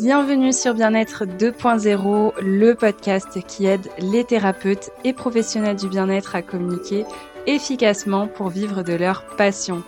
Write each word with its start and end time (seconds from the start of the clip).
Bienvenue 0.00 0.52
sur 0.52 0.74
Bien-être 0.74 1.24
2.0, 1.24 2.32
le 2.42 2.74
podcast 2.74 3.38
qui 3.46 3.66
aide 3.66 3.88
les 4.00 4.24
thérapeutes 4.24 4.90
et 5.04 5.12
professionnels 5.12 5.76
du 5.76 5.86
bien-être 5.86 6.34
à 6.34 6.42
communiquer 6.42 7.04
efficacement 7.46 8.26
pour 8.26 8.48
vivre 8.48 8.82
de 8.82 8.92
leur 8.92 9.22
passion. 9.36 9.84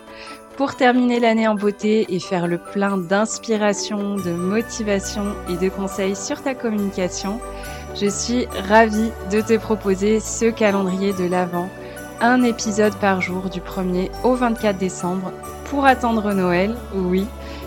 Pour 0.56 0.76
terminer 0.76 1.18
l'année 1.18 1.48
en 1.48 1.56
beauté 1.56 2.06
et 2.08 2.20
faire 2.20 2.46
le 2.46 2.58
plein 2.58 2.96
d'inspiration, 2.96 4.14
de 4.14 4.30
motivation 4.30 5.34
et 5.50 5.56
de 5.56 5.68
conseils 5.68 6.14
sur 6.14 6.40
ta 6.40 6.54
communication, 6.54 7.40
je 8.00 8.06
suis 8.06 8.46
ravie 8.68 9.10
de 9.32 9.40
te 9.40 9.56
proposer 9.58 10.20
ce 10.20 10.46
calendrier 10.46 11.14
de 11.14 11.24
l'Avent, 11.24 11.68
un 12.20 12.44
épisode 12.44 12.94
par 13.00 13.20
jour 13.20 13.50
du 13.50 13.60
1er 13.60 14.10
au 14.22 14.34
24 14.34 14.78
décembre 14.78 15.32
pour 15.64 15.84
attendre 15.84 16.32
Noël, 16.32 16.76
oui, 16.94 17.26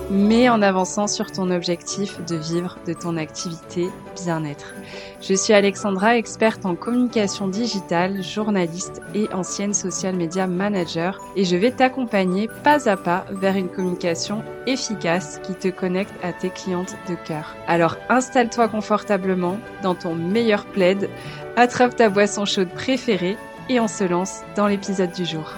mais 0.09 0.49
en 0.49 0.61
avançant 0.61 1.07
sur 1.07 1.31
ton 1.31 1.51
objectif 1.51 2.23
de 2.25 2.35
vivre 2.35 2.77
de 2.87 2.93
ton 2.93 3.17
activité 3.17 3.87
bien-être. 4.23 4.73
Je 5.21 5.33
suis 5.33 5.53
Alexandra, 5.53 6.17
experte 6.17 6.65
en 6.65 6.75
communication 6.75 7.47
digitale, 7.47 8.23
journaliste 8.23 9.01
et 9.13 9.27
ancienne 9.33 9.73
social 9.73 10.15
media 10.15 10.47
manager 10.47 11.19
et 11.35 11.45
je 11.45 11.55
vais 11.55 11.71
t'accompagner 11.71 12.49
pas 12.63 12.89
à 12.89 12.97
pas 12.97 13.25
vers 13.31 13.55
une 13.55 13.69
communication 13.69 14.43
efficace 14.65 15.39
qui 15.43 15.53
te 15.53 15.67
connecte 15.67 16.13
à 16.23 16.33
tes 16.33 16.49
clientes 16.49 16.95
de 17.07 17.15
cœur. 17.15 17.55
Alors 17.67 17.97
installe-toi 18.09 18.67
confortablement 18.67 19.57
dans 19.83 19.95
ton 19.95 20.15
meilleur 20.15 20.65
plaid, 20.65 21.09
attrape 21.55 21.95
ta 21.95 22.09
boisson 22.09 22.45
chaude 22.45 22.69
préférée 22.69 23.37
et 23.69 23.79
on 23.79 23.87
se 23.87 24.03
lance 24.03 24.41
dans 24.55 24.67
l'épisode 24.67 25.11
du 25.11 25.25
jour. 25.25 25.53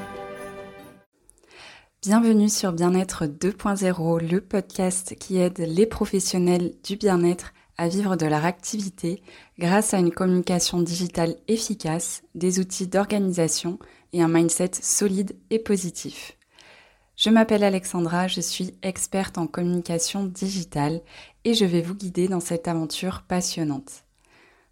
Bienvenue 2.03 2.49
sur 2.49 2.73
Bien-être 2.73 3.27
2.0, 3.27 4.27
le 4.27 4.41
podcast 4.41 5.13
qui 5.19 5.37
aide 5.37 5.59
les 5.59 5.85
professionnels 5.85 6.73
du 6.83 6.95
bien-être 6.95 7.53
à 7.77 7.89
vivre 7.89 8.15
de 8.15 8.25
leur 8.25 8.43
activité 8.43 9.21
grâce 9.59 9.93
à 9.93 9.99
une 9.99 10.09
communication 10.09 10.81
digitale 10.81 11.35
efficace, 11.47 12.23
des 12.33 12.59
outils 12.59 12.87
d'organisation 12.87 13.77
et 14.13 14.23
un 14.23 14.27
mindset 14.29 14.71
solide 14.81 15.35
et 15.51 15.59
positif. 15.59 16.39
Je 17.17 17.29
m'appelle 17.29 17.63
Alexandra, 17.63 18.27
je 18.27 18.41
suis 18.41 18.73
experte 18.81 19.37
en 19.37 19.45
communication 19.45 20.23
digitale 20.23 21.01
et 21.45 21.53
je 21.53 21.65
vais 21.65 21.83
vous 21.83 21.93
guider 21.93 22.27
dans 22.27 22.39
cette 22.39 22.67
aventure 22.67 23.21
passionnante. 23.27 24.05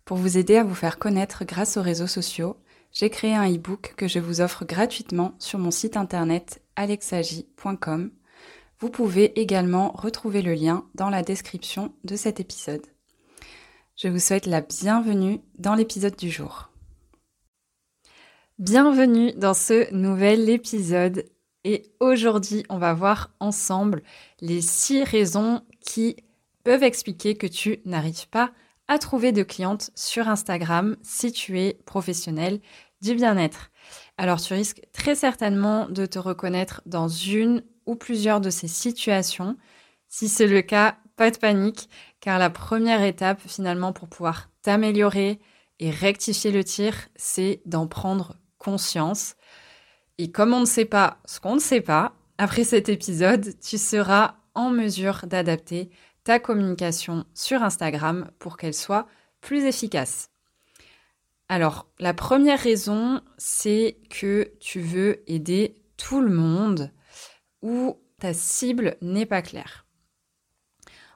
Pour 0.04 0.18
vous 0.18 0.40
aider 0.40 0.58
à 0.58 0.64
vous 0.64 0.74
faire 0.74 0.98
connaître 0.98 1.46
grâce 1.46 1.78
aux 1.78 1.84
réseaux 1.84 2.08
sociaux, 2.08 2.58
j'ai 2.92 3.10
créé 3.10 3.36
un 3.36 3.52
e-book 3.52 3.94
que 3.98 4.08
je 4.08 4.20
vous 4.20 4.42
offre 4.42 4.66
gratuitement 4.66 5.36
sur 5.40 5.60
mon 5.60 5.72
site 5.72 5.98
internet 5.98 6.62
alexagi.com. 6.76 8.12
Vous 8.80 8.90
pouvez 8.90 9.40
également 9.40 9.92
retrouver 9.92 10.42
le 10.42 10.54
lien 10.54 10.86
dans 10.96 11.10
la 11.10 11.22
description 11.22 11.94
de 12.04 12.16
cet 12.16 12.40
épisode. 12.40 12.86
Je 13.96 14.08
vous 14.08 14.20
souhaite 14.20 14.46
la 14.46 14.62
bienvenue 14.62 15.42
dans 15.58 15.76
l'épisode 15.76 16.16
du 16.16 16.30
jour. 16.30 16.72
Bienvenue 18.58 19.34
dans 19.34 19.54
ce 19.54 19.94
nouvel 19.94 20.50
épisode 20.50 21.26
et 21.64 21.92
aujourd'hui 22.00 22.64
on 22.70 22.78
va 22.78 22.94
voir 22.94 23.32
ensemble 23.40 24.02
les 24.42 24.62
six 24.62 25.04
raisons 25.04 25.62
qui 25.82 26.16
peuvent 26.64 26.84
expliquer 26.84 27.36
que 27.36 27.48
tu 27.48 27.80
n'arrives 27.86 28.28
pas 28.30 28.46
à 28.46 28.52
trouver 28.98 29.32
de 29.32 29.44
clientes 29.44 29.92
sur 29.96 30.28
Instagram 30.28 30.98
si 31.04 31.32
tu 31.32 31.60
es 31.60 31.76
professionnel 31.86 32.60
du 33.02 33.16
bien-être. 33.16 33.72
Alors 34.18 34.42
tu 34.42 34.54
risques 34.54 34.82
très 34.92 35.16
certainement 35.16 35.88
de 35.88 36.06
te 36.06 36.20
reconnaître 36.20 36.82
dans 36.86 37.08
une 37.08 37.64
ou 37.86 37.96
plusieurs 37.96 38.42
de 38.42 38.50
ces 38.50 38.68
situations. 38.68 39.58
Si 40.08 40.28
c'est 40.28 40.48
le 40.48 40.62
cas, 40.62 40.98
pas 41.16 41.32
de 41.32 41.38
panique, 41.38 41.90
car 42.20 42.40
la 42.40 42.50
première 42.50 43.04
étape 43.04 43.42
finalement 43.46 43.94
pour 43.94 44.10
pouvoir 44.10 44.50
t'améliorer 44.62 45.40
et 45.80 45.92
rectifier 45.92 46.52
le 46.52 46.64
tir, 46.64 46.94
c'est 47.16 47.62
d'en 47.66 47.88
prendre 47.88 48.36
conscience. 48.58 49.36
Et 50.18 50.32
comme 50.32 50.54
on 50.54 50.62
ne 50.62 50.66
sait 50.66 50.86
pas 50.86 51.20
ce 51.26 51.40
qu'on 51.40 51.56
ne 51.56 51.62
sait 51.62 51.82
pas, 51.82 52.14
après 52.38 52.64
cet 52.64 52.90
épisode, 52.90 53.54
tu 53.62 53.78
seras 53.78 54.36
en 54.56 54.70
mesure 54.70 55.22
d'adapter 55.26 55.90
communication 56.38 57.26
sur 57.34 57.64
Instagram 57.64 58.30
pour 58.38 58.58
qu'elle 58.58 58.76
soit 58.76 59.08
plus 59.42 59.64
efficace. 59.64 60.30
Alors, 61.48 61.88
la 61.98 62.14
première 62.14 62.60
raison, 62.60 63.22
c'est 63.40 63.98
que 64.12 64.52
tu 64.60 64.82
veux 64.82 65.24
aider 65.26 65.82
tout 65.98 66.22
le 66.22 66.32
monde 66.32 66.92
ou 67.64 67.98
ta 68.20 68.34
cible 68.34 68.98
n'est 69.02 69.26
pas 69.26 69.42
claire. 69.42 69.88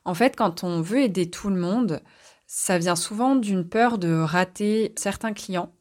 En 0.06 0.16
fait, 0.16 0.36
quand 0.36 0.64
on 0.64 0.82
veut 0.82 1.02
aider 1.02 1.30
tout 1.30 1.50
le 1.50 1.60
monde, 1.60 2.02
ça 2.48 2.78
vient 2.78 2.96
souvent 2.96 3.36
d'une 3.36 3.68
peur 3.68 3.98
de 4.00 4.20
rater 4.20 4.94
certains 4.98 5.34
clients 5.34 5.72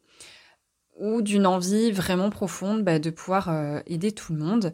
ou 0.99 1.21
d'une 1.21 1.47
envie 1.47 1.91
vraiment 1.91 2.29
profonde 2.29 2.83
bah, 2.83 2.99
de 2.99 3.09
pouvoir 3.09 3.49
euh, 3.49 3.79
aider 3.87 4.11
tout 4.11 4.33
le 4.33 4.39
monde. 4.39 4.73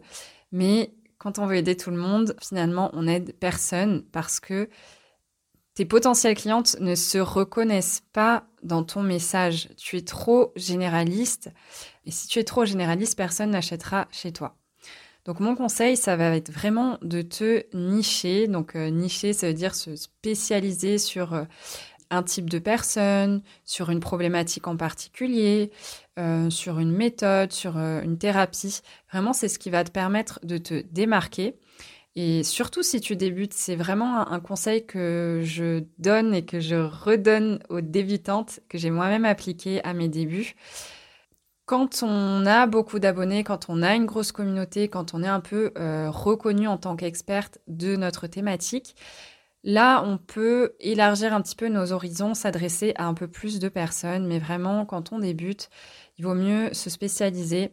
Mais 0.52 0.92
quand 1.20 1.38
on 1.38 1.46
veut 1.46 1.56
aider 1.56 1.76
tout 1.76 1.90
le 1.90 1.98
monde, 1.98 2.34
finalement, 2.42 2.90
on 2.94 3.06
aide 3.06 3.34
personne 3.38 4.02
parce 4.10 4.40
que 4.40 4.70
tes 5.74 5.84
potentielles 5.84 6.34
clientes 6.34 6.76
ne 6.80 6.94
se 6.94 7.18
reconnaissent 7.18 8.02
pas 8.12 8.46
dans 8.62 8.82
ton 8.82 9.02
message. 9.02 9.68
Tu 9.76 9.98
es 9.98 10.00
trop 10.00 10.50
généraliste. 10.56 11.50
Et 12.06 12.10
si 12.10 12.26
tu 12.26 12.38
es 12.38 12.44
trop 12.44 12.64
généraliste, 12.64 13.16
personne 13.16 13.50
n'achètera 13.50 14.08
chez 14.10 14.32
toi. 14.32 14.56
Donc 15.26 15.40
mon 15.40 15.54
conseil, 15.54 15.98
ça 15.98 16.16
va 16.16 16.34
être 16.34 16.50
vraiment 16.50 16.98
de 17.02 17.20
te 17.20 17.64
nicher. 17.76 18.48
Donc 18.48 18.74
euh, 18.74 18.88
nicher, 18.88 19.34
ça 19.34 19.46
veut 19.46 19.54
dire 19.54 19.74
se 19.74 19.96
spécialiser 19.96 20.96
sur 20.96 21.34
euh, 21.34 21.44
un 22.10 22.22
type 22.22 22.50
de 22.50 22.58
personne, 22.58 23.42
sur 23.64 23.90
une 23.90 24.00
problématique 24.00 24.66
en 24.66 24.76
particulier, 24.76 25.70
euh, 26.18 26.50
sur 26.50 26.78
une 26.78 26.92
méthode, 26.92 27.52
sur 27.52 27.76
une 27.76 28.18
thérapie. 28.18 28.80
Vraiment, 29.12 29.32
c'est 29.32 29.48
ce 29.48 29.58
qui 29.58 29.70
va 29.70 29.84
te 29.84 29.90
permettre 29.90 30.40
de 30.42 30.58
te 30.58 30.82
démarquer 30.92 31.56
et 32.16 32.42
surtout 32.42 32.82
si 32.82 33.00
tu 33.00 33.14
débutes, 33.14 33.54
c'est 33.54 33.76
vraiment 33.76 34.28
un, 34.30 34.40
conseil 34.40 34.84
que 34.84 35.42
je 35.44 35.84
donne 35.98 36.34
et 36.34 36.44
que 36.44 36.58
je 36.58 36.74
redonne 36.74 37.60
aux 37.68 37.80
débutantes, 37.80 38.60
que 38.68 38.78
j'ai 38.78 38.90
moi-même 38.90 39.24
appliqué 39.24 39.82
à 39.84 39.94
mes 39.94 40.08
débuts. 40.08 40.56
Quand 41.66 42.02
on 42.02 42.46
a 42.46 42.66
beaucoup 42.66 42.98
d'abonnés, 42.98 43.44
quand 43.44 43.66
on 43.68 43.80
a 43.80 43.94
une 43.94 44.06
grosse 44.06 44.32
communauté, 44.32 44.88
quand 44.88 45.14
on 45.14 45.22
est 45.22 45.28
un 45.28 45.38
peu 45.38 45.70
euh, 45.78 46.10
reconnu 46.10 46.66
en 46.66 46.78
tant 46.78 46.96
qu'experte 46.96 47.58
de 47.68 47.94
notre 47.94 48.26
thématique, 48.26 48.96
là, 49.64 50.02
on 50.04 50.18
peut 50.18 50.74
élargir 50.80 51.34
un 51.34 51.40
petit 51.42 51.56
peu 51.56 51.68
nos 51.68 51.92
horizons, 51.92 52.34
s'adresser 52.34 52.92
à 52.96 53.06
un 53.06 53.14
peu 53.14 53.28
plus 53.28 53.58
de 53.58 53.68
personnes. 53.68 54.26
Mais 54.26 54.38
vraiment, 54.38 54.86
quand 54.86 55.12
on 55.12 55.18
débute, 55.18 55.70
il 56.18 56.24
vaut 56.24 56.34
mieux 56.34 56.72
se 56.74 56.90
spécialiser 56.90 57.72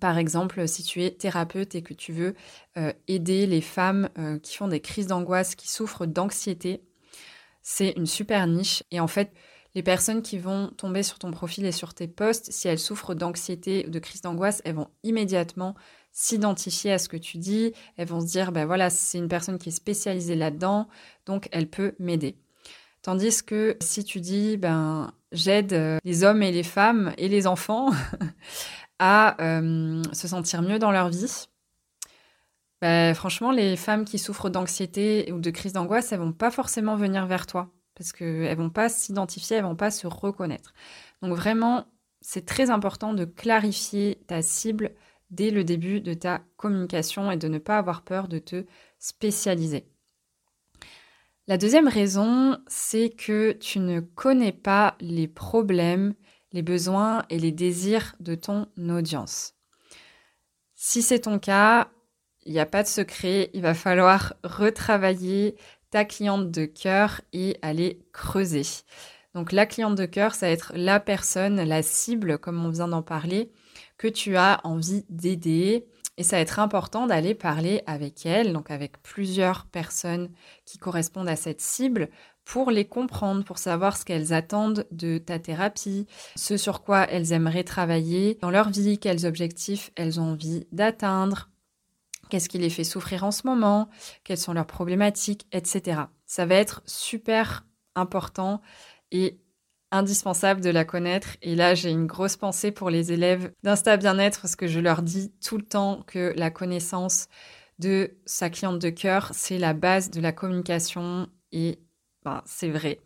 par 0.00 0.18
exemple, 0.18 0.66
si 0.68 0.82
tu 0.82 1.02
es 1.02 1.10
thérapeute 1.10 1.74
et 1.74 1.82
que 1.82 1.94
tu 1.94 2.12
veux 2.12 2.34
euh, 2.76 2.92
aider 3.06 3.46
les 3.46 3.60
femmes 3.60 4.08
euh, 4.18 4.38
qui 4.38 4.56
font 4.56 4.68
des 4.68 4.80
crises 4.80 5.06
d'angoisse, 5.06 5.54
qui 5.54 5.68
souffrent 5.68 6.06
d'anxiété, 6.06 6.82
c'est 7.62 7.90
une 7.90 8.06
super 8.06 8.46
niche. 8.46 8.82
Et 8.90 9.00
en 9.00 9.06
fait, 9.06 9.32
les 9.74 9.82
personnes 9.82 10.22
qui 10.22 10.38
vont 10.38 10.68
tomber 10.76 11.02
sur 11.02 11.18
ton 11.18 11.30
profil 11.30 11.64
et 11.64 11.72
sur 11.72 11.94
tes 11.94 12.08
posts, 12.08 12.52
si 12.52 12.68
elles 12.68 12.78
souffrent 12.78 13.14
d'anxiété 13.14 13.84
ou 13.86 13.90
de 13.90 13.98
crise 13.98 14.22
d'angoisse, 14.22 14.62
elles 14.64 14.74
vont 14.74 14.88
immédiatement 15.02 15.74
s'identifier 16.12 16.92
à 16.92 16.98
ce 16.98 17.08
que 17.08 17.16
tu 17.16 17.38
dis. 17.38 17.72
Elles 17.96 18.08
vont 18.08 18.20
se 18.20 18.26
dire, 18.26 18.52
ben 18.52 18.66
voilà, 18.66 18.90
c'est 18.90 19.18
une 19.18 19.28
personne 19.28 19.58
qui 19.58 19.68
est 19.68 19.72
spécialisée 19.72 20.34
là-dedans, 20.34 20.88
donc 21.26 21.48
elle 21.52 21.68
peut 21.68 21.94
m'aider. 21.98 22.36
Tandis 23.02 23.42
que 23.42 23.76
si 23.80 24.04
tu 24.04 24.20
dis, 24.20 24.56
ben, 24.56 25.12
j'aide 25.32 25.72
euh, 25.72 25.98
les 26.04 26.24
hommes 26.24 26.42
et 26.42 26.52
les 26.52 26.62
femmes 26.62 27.14
et 27.16 27.28
les 27.28 27.46
enfants 27.46 27.90
à 28.98 29.40
euh, 29.40 30.02
se 30.12 30.28
sentir 30.28 30.62
mieux 30.62 30.78
dans 30.78 30.90
leur 30.90 31.08
vie. 31.08 31.46
Bah, 32.82 33.14
franchement, 33.14 33.50
les 33.50 33.76
femmes 33.76 34.04
qui 34.04 34.18
souffrent 34.18 34.50
d'anxiété 34.50 35.32
ou 35.32 35.40
de 35.40 35.50
crise 35.50 35.72
d'angoisse, 35.72 36.12
elles 36.12 36.20
vont 36.20 36.32
pas 36.32 36.50
forcément 36.50 36.96
venir 36.96 37.26
vers 37.26 37.46
toi 37.46 37.70
parce 37.94 38.12
qu'elles 38.12 38.56
vont 38.56 38.70
pas 38.70 38.88
s'identifier, 38.88 39.56
elles 39.56 39.64
vont 39.64 39.74
pas 39.76 39.90
se 39.90 40.06
reconnaître. 40.06 40.72
Donc 41.20 41.34
vraiment, 41.34 41.86
c'est 42.20 42.46
très 42.46 42.70
important 42.70 43.12
de 43.12 43.24
clarifier 43.24 44.22
ta 44.28 44.40
cible 44.40 44.92
dès 45.30 45.50
le 45.50 45.64
début 45.64 46.00
de 46.00 46.14
ta 46.14 46.42
communication 46.56 47.30
et 47.30 47.36
de 47.36 47.48
ne 47.48 47.58
pas 47.58 47.78
avoir 47.78 48.02
peur 48.02 48.28
de 48.28 48.38
te 48.38 48.64
spécialiser. 48.98 49.86
La 51.46 51.58
deuxième 51.58 51.88
raison, 51.88 52.58
c'est 52.66 53.10
que 53.10 53.52
tu 53.52 53.78
ne 53.78 54.00
connais 54.00 54.52
pas 54.52 54.96
les 55.00 55.28
problèmes 55.28 56.14
les 56.52 56.62
besoins 56.62 57.24
et 57.30 57.38
les 57.38 57.52
désirs 57.52 58.14
de 58.20 58.34
ton 58.34 58.66
audience. 58.78 59.54
Si 60.74 61.02
c'est 61.02 61.20
ton 61.20 61.38
cas, 61.38 61.88
il 62.44 62.52
n'y 62.52 62.60
a 62.60 62.66
pas 62.66 62.82
de 62.82 62.88
secret, 62.88 63.50
il 63.52 63.62
va 63.62 63.74
falloir 63.74 64.34
retravailler 64.44 65.56
ta 65.90 66.04
cliente 66.04 66.50
de 66.50 66.64
cœur 66.64 67.20
et 67.32 67.58
aller 67.62 68.06
creuser. 68.12 68.62
Donc 69.34 69.52
la 69.52 69.66
cliente 69.66 69.96
de 69.96 70.06
cœur, 70.06 70.34
ça 70.34 70.46
va 70.46 70.52
être 70.52 70.72
la 70.74 71.00
personne, 71.00 71.62
la 71.62 71.82
cible, 71.82 72.38
comme 72.38 72.64
on 72.64 72.70
vient 72.70 72.88
d'en 72.88 73.02
parler, 73.02 73.52
que 73.98 74.08
tu 74.08 74.36
as 74.36 74.60
envie 74.64 75.04
d'aider 75.10 75.86
Et 76.16 76.22
ça 76.24 76.36
va 76.36 76.42
être 76.42 76.58
important 76.58 77.06
d'aller 77.06 77.34
parler 77.34 77.82
avec 77.86 78.26
elle, 78.26 78.52
donc 78.52 78.70
avec 78.70 79.02
plusieurs 79.02 79.66
personnes 79.66 80.30
qui 80.64 80.78
correspondent 80.78 81.28
à 81.28 81.36
cette 81.36 81.60
cible, 81.60 82.08
pour 82.44 82.70
les 82.70 82.86
comprendre, 82.86 83.44
pour 83.44 83.58
savoir 83.58 83.98
ce 83.98 84.06
qu'elles 84.06 84.32
attendent 84.32 84.86
de 84.90 85.18
ta 85.18 85.38
thérapie, 85.38 86.06
ce 86.34 86.56
sur 86.56 86.82
quoi 86.82 87.06
elles 87.10 87.32
aimeraient 87.32 87.62
travailler 87.62 88.38
dans 88.40 88.50
leur 88.50 88.70
vie, 88.70 88.98
quels 88.98 89.26
objectifs 89.26 89.90
elles 89.96 90.18
ont 90.18 90.32
envie 90.32 90.66
d'atteindre, 90.72 91.50
qu'est-ce 92.30 92.48
qui 92.48 92.56
les 92.56 92.70
fait 92.70 92.84
souffrir 92.84 93.22
en 93.24 93.32
ce 93.32 93.46
moment, 93.46 93.90
quelles 94.24 94.38
sont 94.38 94.54
leurs 94.54 94.66
problématiques, 94.66 95.46
etc. 95.52 96.00
Ça 96.24 96.46
va 96.46 96.54
être 96.54 96.82
super 96.86 97.66
important 97.94 98.62
et 99.10 99.38
indispensable 99.90 100.60
de 100.60 100.70
la 100.70 100.84
connaître. 100.84 101.36
Et 101.42 101.54
là, 101.54 101.74
j'ai 101.74 101.90
une 101.90 102.06
grosse 102.06 102.36
pensée 102.36 102.70
pour 102.70 102.90
les 102.90 103.12
élèves 103.12 103.52
d'Insta 103.62 103.96
Bien-être 103.96 104.40
parce 104.42 104.56
que 104.56 104.66
je 104.66 104.80
leur 104.80 105.02
dis 105.02 105.32
tout 105.44 105.56
le 105.56 105.64
temps 105.64 106.02
que 106.06 106.32
la 106.36 106.50
connaissance 106.50 107.28
de 107.78 108.16
sa 108.26 108.50
cliente 108.50 108.78
de 108.78 108.90
cœur, 108.90 109.30
c'est 109.32 109.58
la 109.58 109.72
base 109.72 110.10
de 110.10 110.20
la 110.20 110.32
communication 110.32 111.28
et 111.52 111.78
ben, 112.24 112.42
c'est 112.44 112.70
vrai. 112.70 113.00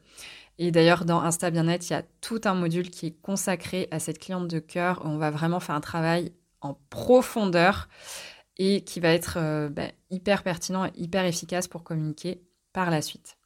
Et 0.58 0.70
d'ailleurs, 0.70 1.04
dans 1.04 1.20
Insta 1.20 1.50
Bien-être, 1.50 1.88
il 1.88 1.92
y 1.92 1.96
a 1.96 2.04
tout 2.20 2.40
un 2.44 2.54
module 2.54 2.90
qui 2.90 3.06
est 3.06 3.20
consacré 3.20 3.88
à 3.90 3.98
cette 3.98 4.18
cliente 4.18 4.48
de 4.48 4.58
cœur. 4.58 5.02
On 5.04 5.16
va 5.16 5.30
vraiment 5.30 5.60
faire 5.60 5.74
un 5.74 5.80
travail 5.80 6.32
en 6.60 6.74
profondeur 6.90 7.88
et 8.58 8.84
qui 8.84 9.00
va 9.00 9.12
être 9.12 9.38
euh, 9.38 9.68
ben, 9.68 9.90
hyper 10.10 10.42
pertinent 10.42 10.86
et 10.86 10.92
hyper 10.94 11.24
efficace 11.24 11.68
pour 11.68 11.82
communiquer 11.82 12.42
par 12.72 12.90
la 12.90 13.02
suite. 13.02 13.36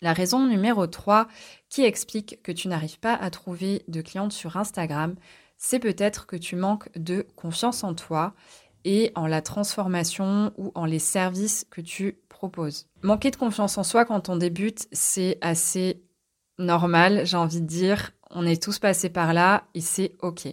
La 0.00 0.12
raison 0.12 0.46
numéro 0.46 0.86
3 0.86 1.28
qui 1.68 1.82
explique 1.82 2.42
que 2.42 2.52
tu 2.52 2.68
n'arrives 2.68 2.98
pas 2.98 3.14
à 3.14 3.30
trouver 3.30 3.84
de 3.88 4.02
clientes 4.02 4.32
sur 4.32 4.56
Instagram, 4.56 5.14
c'est 5.56 5.78
peut-être 5.78 6.26
que 6.26 6.36
tu 6.36 6.56
manques 6.56 6.90
de 6.96 7.26
confiance 7.36 7.84
en 7.84 7.94
toi 7.94 8.34
et 8.84 9.12
en 9.14 9.26
la 9.26 9.40
transformation 9.40 10.52
ou 10.56 10.72
en 10.74 10.84
les 10.84 10.98
services 10.98 11.66
que 11.70 11.80
tu 11.80 12.18
proposes. 12.28 12.86
Manquer 13.02 13.30
de 13.30 13.36
confiance 13.36 13.78
en 13.78 13.82
soi 13.82 14.04
quand 14.04 14.28
on 14.28 14.36
débute, 14.36 14.86
c'est 14.92 15.38
assez 15.40 16.02
normal, 16.58 17.24
j'ai 17.24 17.36
envie 17.36 17.60
de 17.60 17.66
dire. 17.66 18.12
On 18.30 18.46
est 18.46 18.62
tous 18.62 18.78
passés 18.78 19.10
par 19.10 19.32
là 19.32 19.64
et 19.74 19.80
c'est 19.80 20.12
OK. 20.20 20.46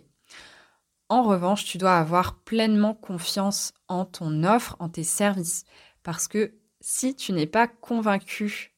En 1.09 1.23
revanche, 1.23 1.65
tu 1.65 1.77
dois 1.77 1.97
avoir 1.97 2.35
pleinement 2.35 2.93
confiance 2.93 3.73
en 3.89 4.05
ton 4.05 4.45
offre, 4.45 4.77
en 4.79 4.87
tes 4.87 5.03
services. 5.03 5.65
Parce 6.03 6.29
que 6.29 6.53
si 6.79 7.15
tu 7.15 7.33
n'es 7.33 7.47
pas 7.47 7.67
convaincu 7.67 8.73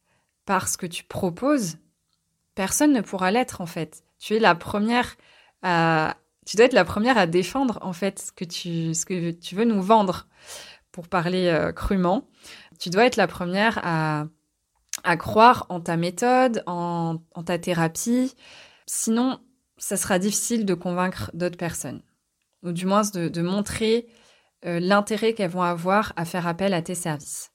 parce 0.46 0.78
que 0.78 0.86
tu 0.86 1.04
proposes, 1.04 1.78
personne 2.56 2.94
ne 2.94 3.02
pourra 3.02 3.32
l'être 3.32 3.62
en 3.62 3.66
fait. 3.66 4.04
Tu 4.20 4.36
es 4.36 4.40
la 4.40 4.56
première 4.56 5.16
à, 5.62 6.18
tu 6.46 6.58
dois 6.58 6.66
être 6.66 6.74
la 6.74 6.86
première 6.86 7.18
à 7.18 7.28
défendre 7.28 7.80
en 7.82 7.94
fait 7.94 8.20
ce 8.20 8.32
que 8.32 8.46
tu, 8.46 8.94
ce 8.94 9.06
que 9.06 9.32
tu 9.32 9.56
veux 9.56 9.66
nous 9.66 9.82
vendre, 9.82 10.28
pour 10.94 11.08
parler 11.10 11.48
euh, 11.48 11.74
crûment. 11.74 12.28
Tu 12.80 12.90
dois 12.90 13.06
être 13.06 13.18
la 13.18 13.28
première 13.28 13.80
à, 13.84 14.28
à 15.04 15.18
croire 15.18 15.66
en 15.70 15.82
ta 15.82 15.98
méthode, 15.98 16.64
en, 16.68 17.18
ta 17.46 17.58
thérapie. 17.58 18.34
Sinon, 18.86 19.40
ça 19.78 19.98
sera 19.98 20.20
difficile 20.20 20.66
de 20.66 20.74
convaincre 20.74 21.32
d'autres 21.34 21.58
personnes, 21.58 22.04
ou 22.62 22.72
du 22.72 22.86
moins 22.86 23.02
de, 23.14 23.28
de 23.28 23.42
montrer 23.42 24.08
euh, 24.66 24.80
l'intérêt 24.80 25.34
qu'elles 25.34 25.50
vont 25.50 25.64
avoir 25.64 26.14
à 26.16 26.26
faire 26.26 26.48
appel 26.48 26.74
à 26.74 26.82
tes 26.82 26.96
services. 26.96 27.53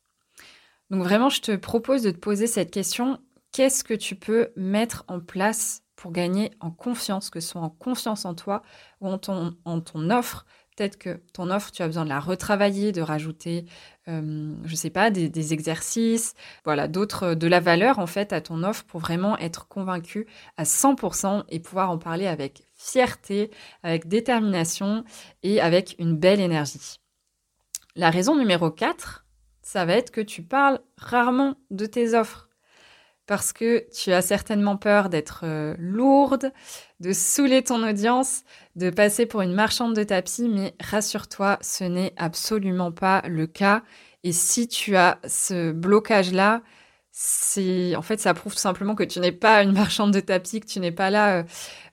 Donc 0.91 1.03
vraiment, 1.03 1.29
je 1.29 1.41
te 1.41 1.57
propose 1.57 2.03
de 2.03 2.11
te 2.11 2.19
poser 2.19 2.47
cette 2.47 2.71
question. 2.71 3.19
Qu'est-ce 3.53 3.85
que 3.85 3.95
tu 3.95 4.15
peux 4.15 4.51
mettre 4.57 5.05
en 5.09 5.21
place 5.21 5.83
pour 5.97 6.13
gagner 6.13 6.53
en 6.61 6.71
confiance, 6.71 7.29
que 7.31 7.41
ce 7.41 7.49
soit 7.51 7.61
en 7.61 7.71
confiance 7.71 8.25
en 8.25 8.35
toi 8.35 8.63
ou 9.01 9.09
en 9.09 9.19
ton, 9.19 10.11
offre? 10.11 10.47
Peut-être 10.77 10.97
que 10.97 11.21
ton 11.33 11.51
offre, 11.51 11.73
tu 11.73 11.83
as 11.83 11.87
besoin 11.87 12.05
de 12.05 12.09
la 12.09 12.21
retravailler, 12.21 12.93
de 12.93 13.03
rajouter, 13.03 13.65
euh, 14.07 14.55
je 14.65 14.71
ne 14.71 14.77
sais 14.77 14.91
pas, 14.91 15.11
des, 15.11 15.29
des 15.29 15.53
exercices, 15.53 16.35
voilà, 16.65 16.87
d'autres, 16.87 17.35
de 17.35 17.47
la 17.49 17.59
valeur 17.59 17.99
en 17.99 18.07
fait 18.07 18.33
à 18.33 18.41
ton 18.41 18.63
offre 18.63 18.85
pour 18.85 19.01
vraiment 19.01 19.37
être 19.39 19.67
convaincu 19.67 20.27
à 20.57 20.63
100% 20.63 21.45
et 21.49 21.59
pouvoir 21.59 21.91
en 21.91 21.99
parler 21.99 22.29
avec 22.29 22.63
fierté, 22.75 23.51
avec 23.83 24.07
détermination 24.07 25.05
et 25.43 25.61
avec 25.61 25.97
une 25.99 26.17
belle 26.17 26.41
énergie. 26.41 27.01
La 27.97 28.11
raison 28.11 28.37
numéro 28.37 28.71
4, 28.71 29.25
ça 29.71 29.85
va 29.85 29.93
être 29.93 30.11
que 30.11 30.23
tu 30.23 30.43
parles 30.43 30.81
rarement 30.97 31.57
de 31.71 31.85
tes 31.85 32.15
offres. 32.15 32.49
Parce 33.27 33.53
que 33.53 33.87
tu 33.93 34.13
as 34.13 34.23
certainement 34.23 34.79
peur 34.79 35.11
d'être 35.11 35.43
euh, 35.45 35.75
lourde, 35.79 36.55
de 37.01 37.13
saouler 37.13 37.63
ton 37.63 37.87
audience, 37.87 38.45
de 38.77 38.89
passer 38.89 39.27
pour 39.27 39.43
une 39.43 39.53
marchande 39.53 39.95
de 39.95 40.05
tapis, 40.05 40.49
mais 40.49 40.75
rassure-toi, 40.81 41.59
ce 41.61 41.85
n'est 41.85 42.15
absolument 42.17 42.93
pas 42.93 43.21
le 43.29 43.47
cas. 43.47 43.83
Et 44.25 44.33
si 44.33 44.69
tu 44.69 44.97
as 44.97 45.19
ce 45.27 45.71
blocage-là, 45.73 46.63
en 47.97 48.03
fait 48.03 48.21
ça 48.21 48.35
prouve 48.35 48.55
tout 48.55 48.61
simplement 48.61 48.95
que 48.95 49.03
tu 49.03 49.19
n'es 49.19 49.33
pas 49.33 49.63
une 49.63 49.73
marchande 49.73 50.13
de 50.13 50.21
tapis, 50.21 50.61
que 50.61 50.67
tu 50.67 50.79
n'es 50.81 50.93
pas 50.93 51.11
là 51.11 51.39
euh, 51.39 51.43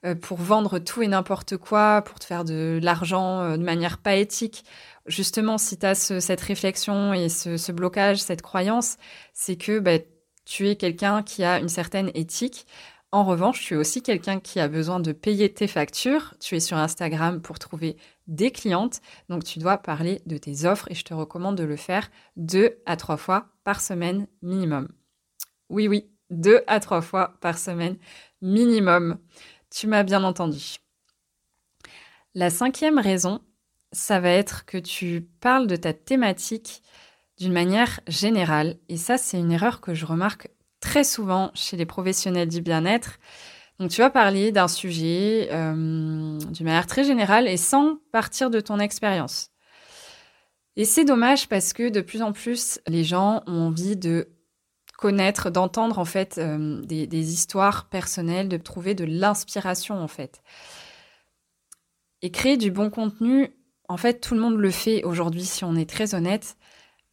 euh, 0.05 0.15
pour 0.15 0.37
vendre 0.37 0.77
tout 0.79 1.01
et 1.01 1.07
n'importe 1.07 1.57
quoi, 1.57 2.03
pour 2.03 2.19
te 2.19 2.25
faire 2.25 2.45
de 2.45 2.79
l'argent 2.81 3.57
de 3.57 3.63
manière 3.63 3.97
pas 3.97 4.15
éthique 4.15 4.63
justement, 5.05 5.57
si 5.57 5.77
tu 5.77 5.85
as 5.85 5.95
cette 5.95 6.41
réflexion 6.41 7.13
et 7.13 7.29
ce, 7.29 7.71
blocage, 7.71 8.21
cette 8.21 8.41
croyance, 8.41 8.97
c'est 9.33 9.55
que 9.55 9.79
bah, 9.79 9.99
tu 10.45 10.67
es 10.67 10.75
quelqu'un 10.75 11.23
qui 11.23 11.43
a 11.43 11.59
une 11.59 11.69
certaine 11.69 12.11
éthique. 12.13 12.65
En 13.11 13.23
revanche, 13.23 13.61
tu 13.61 13.75
es 13.75 13.77
aussi 13.77 14.01
quelqu'un 14.01 14.39
qui 14.39 14.59
a 14.59 14.67
besoin 14.67 14.99
de 14.99 15.11
payer 15.11 15.53
tes 15.53 15.67
factures. 15.67 16.33
Tu 16.39 16.55
es 16.55 16.59
sur 16.59 16.77
Instagram 16.77 17.41
pour 17.41 17.59
trouver 17.59 17.97
des 18.27 18.51
clientes, 18.51 19.01
donc 19.29 19.43
tu 19.43 19.59
dois 19.59 19.77
parler 19.77 20.21
de 20.25 20.37
tes 20.37 20.65
offres 20.65 20.91
et 20.91 20.95
je 20.95 21.05
te 21.05 21.13
recommande 21.13 21.55
de 21.55 21.63
le 21.63 21.77
faire 21.77 22.09
deux 22.35 22.77
à 22.85 22.97
trois 22.97 23.17
fois 23.17 23.47
par 23.63 23.79
semaine 23.79 24.27
minimum. 24.41 24.89
Oui, 25.69 25.87
oui, 25.87 26.09
deux 26.29 26.61
à 26.67 26.79
trois 26.79 27.01
fois 27.01 27.35
par 27.41 27.57
semaine 27.57 27.97
minimum. 28.41 29.17
Tu 29.69 29.87
m'as 29.87 30.03
bien 30.03 30.23
entendu. 30.23 30.77
La 32.33 32.49
cinquième 32.49 32.99
raison, 32.99 33.41
ça 33.91 34.19
va 34.19 34.29
être 34.29 34.65
que 34.65 34.77
tu 34.77 35.27
parles 35.39 35.67
de 35.67 35.75
ta 35.75 35.93
thématique 35.93 36.83
d'une 37.39 37.53
manière 37.53 37.99
générale. 38.07 38.77
Et 38.89 38.97
ça, 38.97 39.17
c'est 39.17 39.39
une 39.39 39.51
erreur 39.51 39.81
que 39.81 39.93
je 39.93 40.05
remarque 40.05 40.49
très 40.79 41.03
souvent 41.03 41.51
chez 41.53 41.77
les 41.77 41.85
professionnels 41.85 42.49
du 42.49 42.61
bien-être. 42.61 43.19
Donc, 43.79 43.91
tu 43.91 44.01
vas 44.01 44.09
parler 44.09 44.51
d'un 44.51 44.67
sujet 44.67 45.49
euh, 45.51 46.37
d'une 46.37 46.65
manière 46.65 46.87
très 46.87 47.03
générale 47.03 47.47
et 47.47 47.57
sans 47.57 47.97
partir 48.11 48.49
de 48.49 48.59
ton 48.59 48.79
expérience. 48.79 49.49
Et 50.77 50.85
c'est 50.85 51.05
dommage 51.05 51.47
parce 51.47 51.73
que 51.73 51.89
de 51.89 52.01
plus 52.01 52.21
en 52.21 52.33
plus, 52.33 52.79
les 52.87 53.03
gens 53.03 53.43
ont 53.47 53.67
envie 53.67 53.95
de 53.95 54.34
d'entendre 55.11 55.99
en 55.99 56.05
fait 56.05 56.37
euh, 56.37 56.81
des, 56.81 57.07
des, 57.07 57.33
histoires 57.33 57.89
personnelles, 57.89 58.49
de 58.49 58.57
trouver 58.57 58.95
de 58.95 59.05
l'inspiration 59.05 60.01
en 60.01 60.07
fait. 60.07 60.41
Et 62.21 62.31
créer 62.31 62.57
du 62.57 62.71
bon 62.71 62.89
contenu, 62.89 63.49
en 63.87 63.97
fait, 63.97 64.19
tout 64.19 64.33
le 64.33 64.41
monde 64.41 64.57
le 64.57 64.71
fait 64.71 65.03
aujourd'hui, 65.03 65.45
si 65.45 65.63
on 65.63 65.75
est 65.75 65.89
très 65.89 66.15
honnête. 66.15 66.57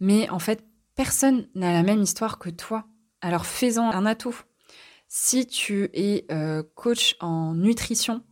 Mais 0.01 0.29
en 0.31 0.39
fait, 0.39 0.65
personne 0.95 1.47
n'a 1.55 1.73
la 1.73 1.83
même 1.83 2.03
histoire 2.03 2.39
que 2.39 2.51
toi. 2.51 2.87
Alors 3.21 3.47
fais-en 3.47 3.91
un 3.91 4.07
atout. 4.07 4.37
Si 5.09 5.47
tu 5.47 5.91
es 5.93 6.25
euh, 6.33 6.63
coach 6.75 7.17
en 7.21 7.55
nutrition, 7.55 8.23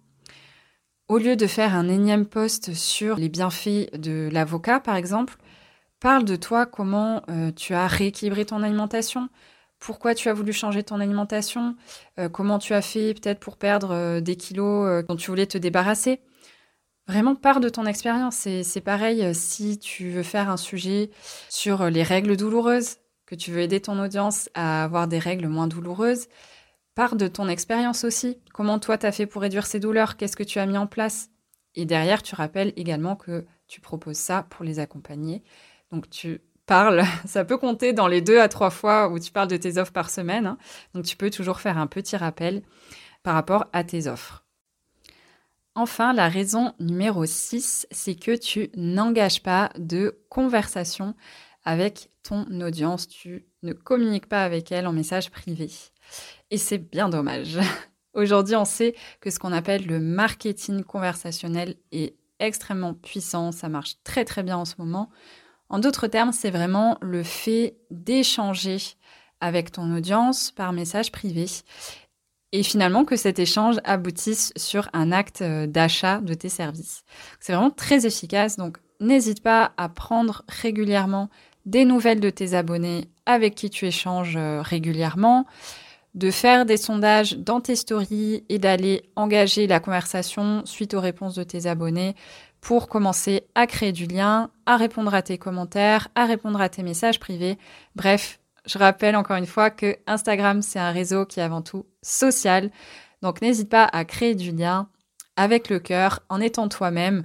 au 1.09 1.19
lieu 1.19 1.37
de 1.37 1.47
faire 1.47 1.75
un 1.75 1.89
énième 1.89 2.25
post 2.25 2.73
sur 2.73 3.17
les 3.17 3.29
bienfaits 3.29 3.95
de 3.97 4.29
l'avocat, 4.33 4.81
par 4.81 4.97
exemple, 4.97 5.37
parle 6.01 6.25
de 6.25 6.37
toi, 6.37 6.67
comment 6.67 7.23
euh, 7.31 7.53
tu 7.53 7.75
as 7.75 7.87
rééquilibré 7.87 8.45
ton 8.45 8.63
alimentation, 8.63 9.29
pourquoi 9.79 10.15
tu 10.15 10.29
as 10.29 10.35
voulu 10.35 10.53
changer 10.53 10.83
ton 10.83 11.01
alimentation, 11.01 11.77
euh, 12.19 12.29
comment 12.29 12.59
tu 12.59 12.75
as 12.75 12.83
fait 12.83 13.15
peut-être 13.15 13.41
pour 13.41 13.57
perdre 13.57 14.21
des 14.21 14.37
kilos 14.37 15.05
dont 15.07 15.17
tu 15.17 15.31
voulais 15.31 15.47
te 15.47 15.59
débarrasser. 15.59 16.21
Vraiment, 17.11 17.35
part 17.35 17.59
de 17.59 17.69
ton 17.69 17.87
expérience. 17.87 18.47
C'est 18.63 18.81
pareil 18.81 19.25
euh, 19.25 19.33
si 19.35 19.81
tu 19.81 20.11
veux 20.11 20.23
faire 20.23 20.49
un 20.49 20.57
sujet 20.57 21.11
sur 21.49 21.83
euh, 21.83 21.91
les 21.91 22.05
règles 22.05 22.37
douloureuses, 22.37 22.99
que 23.27 23.35
tu 23.35 23.51
veux 23.51 23.63
aider 23.63 23.81
ton 23.81 24.01
audience 24.01 24.49
à 24.55 24.85
avoir 24.85 25.09
des 25.09 25.19
règles 25.19 25.49
moins 25.49 25.67
douloureuses. 25.67 26.29
Part 26.95 27.17
de 27.17 27.27
ton 27.27 27.49
expérience 27.49 28.05
aussi. 28.05 28.39
Comment 28.55 28.79
toi, 28.79 28.97
tu 28.97 29.07
as 29.07 29.13
fait 29.13 29.27
pour 29.27 29.43
réduire 29.43 29.67
ces 29.67 29.81
douleurs? 29.81 30.17
Qu'est-ce 30.17 30.37
que 30.37 30.45
tu 30.45 30.61
as 30.61 30.67
mis 30.67 30.79
en 30.79 30.87
place? 30.87 31.31
Et 31.75 31.85
derrière, 31.85 32.23
tu 32.23 32.37
rappelles 32.37 32.73
également 32.77 33.17
que 33.17 33.45
tu 33.67 33.81
proposes 33.81 34.17
ça 34.17 34.45
pour 34.49 34.65
les 34.65 34.79
accompagner. 34.79 35.43
Donc, 35.93 36.09
tu 36.11 36.41
parles, 36.67 37.05
ça 37.27 37.45
peut 37.45 37.59
compter 37.59 37.93
dans 37.93 38.09
les 38.09 38.21
deux 38.21 38.41
à 38.41 38.49
trois 38.49 38.71
fois 38.71 39.09
où 39.09 39.19
tu 39.19 39.33
parles 39.33 39.49
de 39.49 39.57
tes 39.57 39.79
offres 39.79 39.93
par 39.93 40.11
semaine. 40.11 40.47
Hein. 40.47 40.59
Donc, 40.95 41.05
tu 41.05 41.17
peux 41.17 41.31
toujours 41.31 41.61
faire 41.61 41.79
un 41.79 41.87
petit 41.87 42.17
rappel 42.17 42.63
par 43.23 43.35
rapport 43.35 43.67
à 43.73 43.85
tes 43.85 44.07
offres. 44.07 44.45
Enfin, 45.75 46.13
la 46.13 46.29
raison 46.29 46.75
numéro 46.81 47.25
6, 47.25 47.87
c'est 47.91 48.15
que 48.15 48.37
tu 48.37 48.71
n'engages 48.75 49.43
pas 49.43 49.71
de 49.79 50.19
conversation 50.29 51.15
avec 51.65 52.11
ton 52.23 52.45
audience. 52.61 53.09
Tu 53.09 53.47
ne 53.63 53.73
communiques 53.73 54.29
pas 54.29 54.45
avec 54.45 54.73
elle 54.73 54.87
en 54.87 54.93
message 54.93 55.31
privé. 55.31 55.71
Et 56.51 56.59
c'est 56.59 56.79
bien 56.79 57.09
dommage. 57.09 57.59
Aujourd'hui, 58.15 58.57
on 58.57 58.65
sait 58.65 58.97
que 59.21 59.31
ce 59.31 59.39
qu'on 59.39 59.53
appelle 59.53 59.87
le 59.87 60.01
marketing 60.01 60.83
conversationnel 60.83 61.77
est 61.93 62.17
extrêmement 62.41 62.95
puissant, 62.95 63.53
ça 63.53 63.69
marche 63.69 63.97
très 64.03 64.25
très 64.25 64.43
bien 64.43 64.57
en 64.57 64.65
ce 64.65 64.75
moment. 64.79 65.11
En 65.71 65.79
d'autres 65.79 66.09
termes, 66.09 66.33
c'est 66.33 66.51
vraiment 66.51 66.99
le 67.01 67.23
fait 67.23 67.77
d'échanger 67.91 68.79
avec 69.41 69.73
ton 69.73 69.97
audience 69.97 70.51
par 70.51 70.73
message 70.73 71.11
privé 71.13 71.47
et 72.53 72.63
finalement 72.63 73.05
que 73.05 73.17
cet 73.17 73.39
échange 73.39 73.77
aboutisse 73.85 74.53
sur 74.57 74.89
un 74.93 75.13
acte 75.13 75.43
euh, 75.43 75.67
d'achat 75.67 76.21
de 76.21 76.35
tes 76.35 76.49
services. 76.49 77.05
C'est 77.39 77.53
vraiment 77.53 77.71
très 77.71 78.07
efficace, 78.07 78.57
donc 78.57 78.79
n'hésite 78.99 79.43
pas 79.43 79.73
à 79.77 79.89
prendre 79.89 80.43
régulièrement 80.49 81.31
des 81.65 81.85
nouvelles 81.85 82.21
de 82.21 82.31
tes 82.31 82.55
abonnés 82.55 83.09
avec 83.27 83.55
qui 83.55 83.71
tu 83.71 83.87
échanges 83.87 84.37
euh, 84.37 84.63
régulièrement, 84.63 85.47
de 86.15 86.31
faire 86.31 86.67
des 86.67 86.77
sondages 86.77 87.37
dans 87.39 87.61
tes 87.61 87.77
stories 87.77 88.45
et 88.49 88.59
d'aller 88.59 89.11
engager 89.17 89.67
la 89.67 89.81
conversation 89.81 90.63
suite 90.65 90.95
aux 90.95 91.01
réponses 91.01 91.35
de 91.35 91.43
tes 91.43 91.67
abonnés 91.67 92.15
pour 92.61 92.89
commencer 92.89 93.45
à 93.55 93.67
créer 93.67 93.93
du 93.93 94.07
lien, 94.07 94.51
à 94.67 94.77
répondre 94.77 95.15
à 95.15 95.23
tes 95.23 95.39
commentaires, 95.39 96.09
à 96.15 96.27
répondre 96.27 96.61
à 96.61 96.69
tes 96.69 96.83
messages 96.83 97.21
privés. 97.21 97.59
Bref, 97.95 98.41
je 98.67 98.79
rappelle 98.79 99.17
encore 99.17 99.37
une 99.37 99.47
fois 99.47 99.71
que 99.71 99.97
Instagram, 100.07 100.63
c'est 100.63 100.79
un 100.79 100.91
réseau 100.91 101.25
qui 101.25 101.41
est 101.41 101.45
avant 101.45 101.63
tout 101.63 101.87
social. 102.03 102.71
Donc 103.23 103.41
n'hésite 103.41 103.71
pas 103.71 103.85
à 103.85 104.05
créer 104.05 104.35
du 104.35 104.53
lien 104.53 104.89
avec 105.37 105.71
le 105.71 105.79
cœur 105.79 106.21
en 106.29 106.41
étant 106.41 106.69
toi-même. 106.69 107.25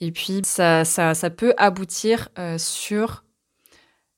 Et 0.00 0.12
puis, 0.12 0.42
ça, 0.44 0.84
peut 1.36 1.54
aboutir 1.56 2.28
euh, 2.38 2.58
sur 2.58 3.24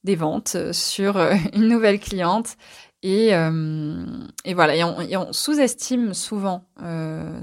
des 0.05 0.17
ventes, 0.17 0.57
sur 0.73 1.17
euh, 1.17 1.35
une 1.55 1.69
nouvelle 1.69 2.01
cliente. 2.01 2.57
Et, 3.03 3.35
euh, 3.35 4.05
et 4.45 4.55
voilà, 4.55 4.75
et 4.75 5.17
on, 5.17 5.33
sous-estime 5.33 6.15
souvent 6.15 6.65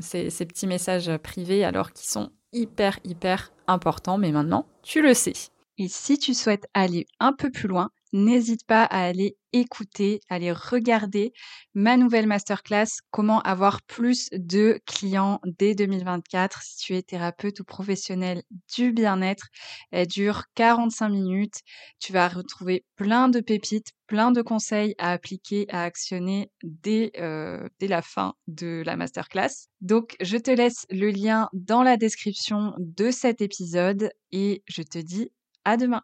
ces, 0.02 0.30
ces 0.30 0.46
petits 0.46 0.68
messages 0.68 1.16
privés 1.18 1.64
alors 1.64 1.92
qu'ils 1.92 2.10
sont 2.10 2.32
hyper, 2.52 3.00
hyper 3.04 3.52
importants. 3.68 4.18
Mais 4.18 4.32
maintenant, 4.32 4.66
tu 4.84 5.02
le 5.02 5.14
sais. 5.14 5.34
Et 5.78 5.88
si 5.88 6.18
tu 6.18 6.34
souhaites 6.34 6.68
aller 6.74 7.06
un 7.20 7.34
peu 7.34 7.52
plus 7.52 7.68
loin, 7.68 7.90
n'hésite 8.16 8.66
pas 8.66 8.84
à 8.84 9.04
aller 9.04 9.38
écouter, 9.52 10.22
à 10.30 10.36
aller 10.36 10.52
regarder 10.52 11.34
ma 11.74 11.98
nouvelle 11.98 12.28
masterclass 12.28 13.02
Comment 13.12 13.42
avoir 13.42 13.82
plus 13.84 14.30
de 14.32 14.80
clients 14.86 15.40
dès 15.46 15.76
2024 15.76 16.62
si 16.62 16.78
tu 16.78 16.96
es 16.96 17.02
thérapeute 17.02 17.60
ou 17.60 17.64
professionnel 17.64 18.44
du 18.76 18.94
bien-être. 18.94 19.48
Elle 19.92 20.08
dure 20.08 20.44
45 20.56 21.10
minutes. 21.10 21.60
Tu 22.00 22.14
vas 22.14 22.30
retrouver 22.30 22.86
plein 22.96 23.28
de 23.28 23.42
pépites, 23.42 23.92
plein 24.08 24.32
de 24.32 24.42
conseils 24.42 24.96
à 24.98 25.12
appliquer, 25.12 25.66
à 25.70 25.84
actionner 25.84 26.52
dès, 26.64 27.12
euh, 27.18 27.68
dès 27.80 27.88
la 27.88 28.02
fin 28.02 28.34
de 28.48 28.82
la 28.86 28.96
masterclass. 28.96 29.68
Donc, 29.82 30.16
je 30.22 30.38
te 30.38 30.52
laisse 30.52 30.86
le 30.90 31.10
lien 31.10 31.50
dans 31.54 31.84
la 31.84 31.98
description 31.98 32.74
de 32.78 33.12
cet 33.12 33.42
épisode 33.42 34.10
et 34.32 34.64
je 34.68 34.84
te 34.84 35.00
dis 35.00 35.32
à 35.66 35.76
demain. 35.76 36.02